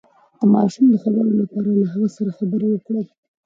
[0.39, 3.05] د ماشوم د خبرو لپاره له هغه سره خبرې وکړئ